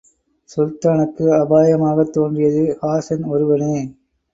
[0.49, 3.75] சுல்தானுக்கு அபாயமாகத் தோன்றியது ஹாஸான் ஒருவனே!